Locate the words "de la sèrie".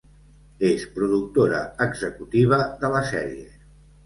2.83-3.47